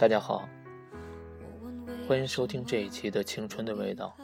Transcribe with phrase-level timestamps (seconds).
[0.00, 0.48] 大家好，
[2.08, 4.16] 欢迎收听这一期的《青春的味道》。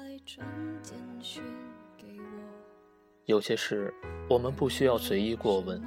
[3.26, 3.92] 有些事
[4.26, 5.82] 我们不需要随意过问，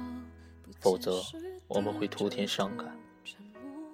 [0.78, 1.20] 否则
[1.66, 2.86] 我们会徒添伤感；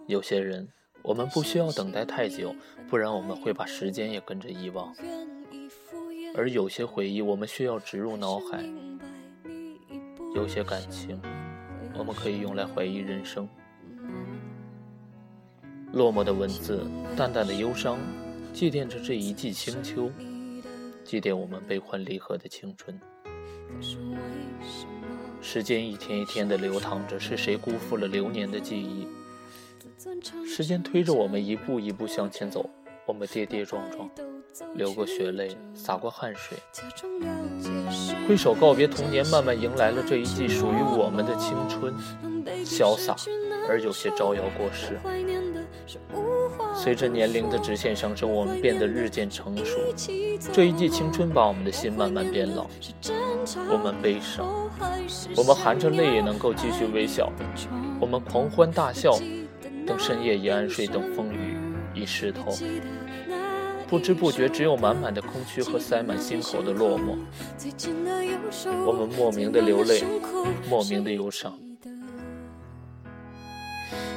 [0.06, 0.68] 有些人
[1.00, 2.54] 我们不需要等待太久，
[2.90, 4.92] 不然我们会把时间也跟着遗忘；
[6.36, 8.62] 而有些回忆我们需要植入脑海，
[10.34, 11.18] 有些感情
[11.96, 13.48] 我们可以用来怀疑人生。
[15.96, 16.86] 落寞的文字，
[17.16, 17.96] 淡淡的忧伤，
[18.52, 20.10] 祭奠着这一季清秋，
[21.02, 23.00] 祭奠我们悲欢离合的青春。
[25.40, 29.08] 时间一天一天的流淌着，是谁辜负了流年的记忆？
[30.46, 32.68] 时间推着我们一步一步向前走，
[33.06, 34.10] 我们跌跌撞撞，
[34.74, 36.58] 流过血泪，洒过汗水，
[38.28, 41.94] 挥手告别童年，慢慢迎来了这一季属于我们的青春，
[42.64, 43.14] 潇洒
[43.68, 44.98] 而有些招摇过市。
[46.74, 49.78] 随着年龄的直线上升，我们变得日渐成熟。
[50.52, 52.66] 这一季青春把我们的心慢慢变老。
[53.70, 54.44] 我们悲伤，
[55.36, 57.32] 我们含着泪也能够继续微笑。
[58.00, 59.16] 我们狂欢大笑，
[59.86, 61.56] 等深夜已安睡，等风雨
[61.94, 62.52] 已湿透。
[63.88, 67.16] 不知不觉，只有满满的空虚和塞满心口的落寞。
[68.84, 70.02] 我们莫名的流泪，
[70.68, 71.56] 莫名的忧伤。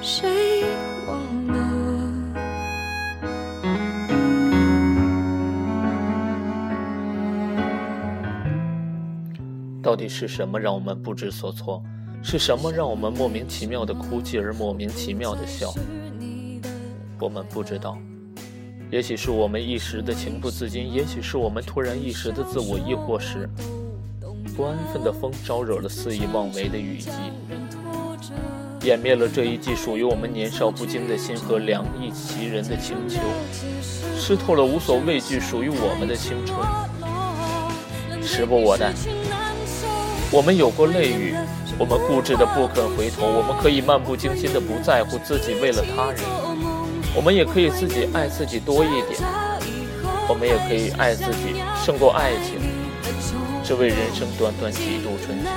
[0.01, 0.63] 谁
[1.07, 1.55] 忘了？
[9.83, 11.83] 到底是什么让我们不知所措？
[12.23, 15.71] 是什么让我们莫名其妙的哭泣而莫名其妙的笑？
[17.19, 17.97] 我们不知道。
[18.91, 23.47] 也许是我们一时的情不自禁，也许是我们突然一时的自我，亦或是
[24.57, 27.11] 不安分的风招惹了肆意妄为的雨季，
[28.81, 33.19] 湮灭了这一季属于我们年少不经的心和凉意袭人的清秋，
[34.17, 36.57] 湿透了无所畏惧属于我们的青春。
[38.23, 38.91] 时不我待。
[40.31, 41.35] 我们有过泪雨，
[41.77, 46.23] 我们固执的不肯回头，我们可以漫不经心的不在乎自己为了他人，
[47.15, 49.19] 我们也可以自己爱自己多一点，
[50.27, 52.59] 我们也可以爱自己胜过爱情，
[53.63, 55.49] 只为人生短短几度春秋。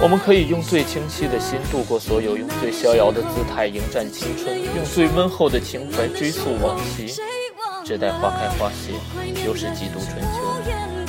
[0.00, 7.12] 我们可以用最清晰的心度过所有，用最逍遥的姿态迎战青春，用最温厚的情怀追溯往昔，
[7.84, 8.92] 只待花开花谢，
[9.44, 11.07] 又是几度春秋。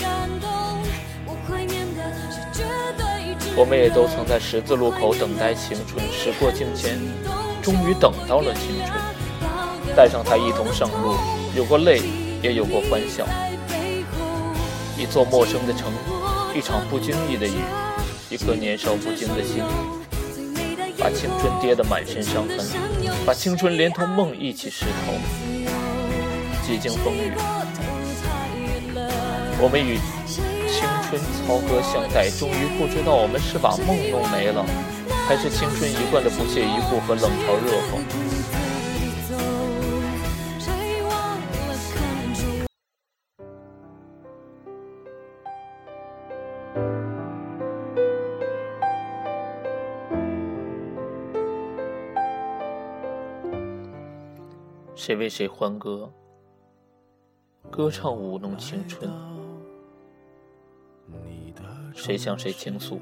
[3.55, 6.97] 我们也都曾在十字路口等待青春，时过境迁，
[7.61, 11.15] 终于等到了青春，带上它一同上路，
[11.55, 12.01] 有过泪，
[12.41, 13.25] 也有过欢笑。
[14.97, 15.91] 一座陌生的城，
[16.55, 17.59] 一场不经意的雨，
[18.29, 19.63] 一颗年少不经的心，
[20.97, 22.57] 把青春跌得满身伤痕，
[23.25, 25.13] 把青春连同梦一起湿透。
[26.65, 27.33] 几经风雨，
[29.59, 29.99] 我们与。
[31.09, 34.63] 春操戈相待，终于不知道我们是把梦弄没了，
[35.27, 37.99] 还是青春一贯的不屑一顾和冷嘲热讽。
[54.93, 56.11] 谁为谁欢歌？
[57.71, 59.09] 歌唱舞弄青春。
[61.93, 62.99] 谁向谁倾诉？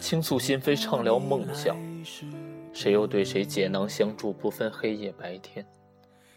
[0.00, 1.76] 倾诉心扉，畅聊梦想。
[2.72, 5.64] 谁又对谁解囊相助，不分黑夜白天？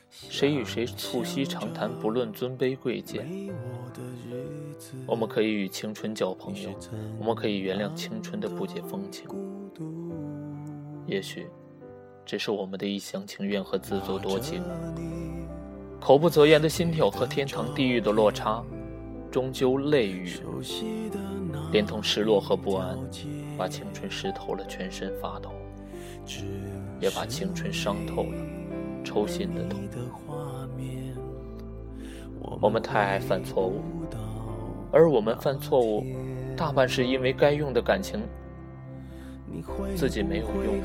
[0.09, 3.27] 谁与谁促膝长谈，不论尊卑贵贱？
[5.07, 6.69] 我们可以与青春交朋友，
[7.19, 9.27] 我们可以原谅青春的不解风情。
[11.07, 11.47] 也许，
[12.25, 14.63] 只是我们的一厢情愿和自作多情，
[15.99, 18.63] 口不择言的心跳和天堂地狱的落差。
[19.35, 20.29] 终究泪雨，
[21.69, 22.97] 连同失落和不安，
[23.57, 25.49] 把青春湿透了，全身发抖，
[27.01, 28.37] 也把青春伤透了，
[29.03, 29.77] 抽心的痛。
[32.61, 33.81] 我们太爱犯错误，
[34.89, 36.05] 而我们犯错误，
[36.55, 38.21] 大半是因为该用的感情
[39.97, 40.75] 自己没有用，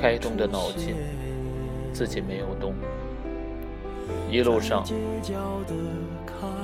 [0.00, 0.94] 该动的脑筋
[1.92, 2.72] 自己没有动。
[4.30, 4.84] 一路上，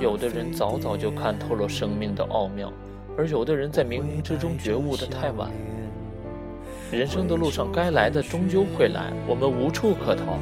[0.00, 2.72] 有的人早早就看透了生命的奥妙，
[3.16, 5.50] 而有的人在冥冥之中觉悟的太晚。
[6.90, 10.38] 人生的路上，该来的终究会来，我们无处可逃；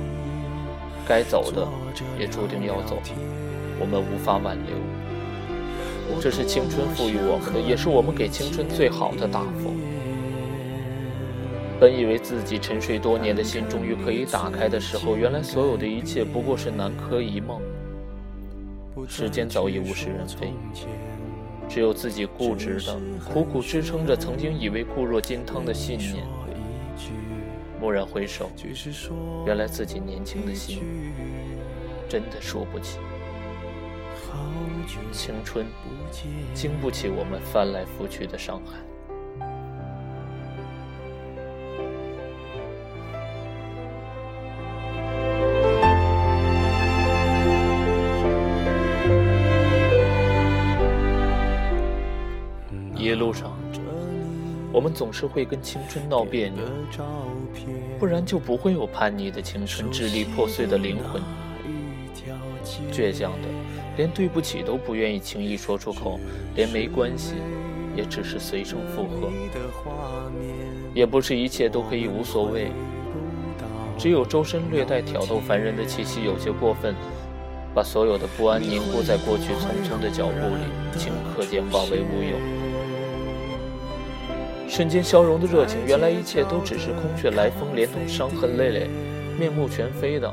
[1.07, 1.67] 该走的
[2.19, 2.99] 也注定要走，
[3.81, 4.77] 我们无法挽留。
[6.21, 9.75] 这是青春赋予我们的，也是我们给青春最好的答复。
[11.79, 17.61] 本以为自己沉睡多年的心终于可以打开的时候，原来所有的一切不过是南柯一梦。
[19.07, 20.53] 时间早已物是人非，
[21.69, 22.99] 只有自己固执的
[23.31, 26.25] 苦苦支撑着曾经以为固若金汤的信念。
[27.79, 28.51] 蓦然回首，
[29.47, 30.83] 原来自己年轻的心
[32.09, 32.99] 真的输不起。
[35.13, 35.67] 青春
[36.55, 38.79] 经不起我们翻来覆去的伤害。
[53.27, 53.53] 路上，
[54.73, 56.63] 我们总是会跟青春闹别扭，
[57.99, 61.21] 不然就不会有叛逆的青春、支离破碎的灵魂、
[62.93, 63.49] 倔强的，
[63.97, 66.21] 连对不起都不愿意轻易说出口，
[66.55, 67.35] 连没关系
[67.97, 69.29] 也只是随声附和。
[70.95, 72.71] 也不是一切都可以无所谓，
[73.99, 76.95] 只有周身略带挑逗烦人的气息有些过分，
[77.75, 80.63] 把所有的不安凝固在过去匆匆的脚步里，
[80.97, 82.56] 顷刻间化为乌有。
[84.69, 88.89] 瞬间消融的热情，原来一切都只是空穴来风，连同伤痕累累、
[89.39, 90.33] 面目全非的，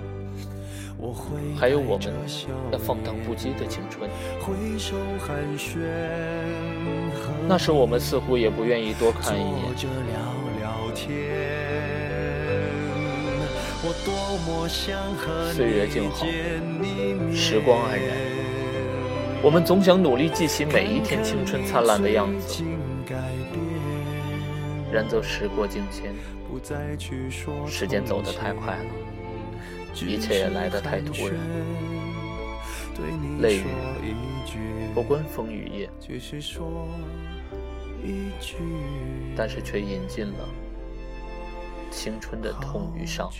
[1.57, 2.13] 还有我们
[2.71, 4.09] 那放荡不羁的青春。
[7.47, 9.49] 那时我们似乎也不愿意多看一眼。
[15.53, 16.25] 岁月静好，
[17.33, 18.07] 时光安然，
[19.41, 22.63] 我们总想努力记起每一天青春灿烂的样子。
[24.93, 26.13] 然则时过境迁，
[27.67, 28.85] 时间走得太快了，
[29.95, 31.35] 一切也来得太突然。
[33.41, 33.63] 泪雨
[34.93, 35.89] 不关风雨夜，
[39.35, 40.47] 但是却引进了
[41.89, 43.31] 青春的痛与伤，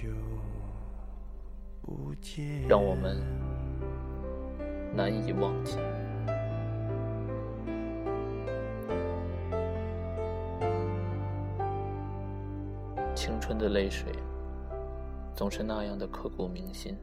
[2.68, 3.22] 让我们
[4.96, 5.78] 难以忘记。
[13.16, 14.12] 青春的泪水，
[15.36, 16.98] 总是那样的刻骨铭心。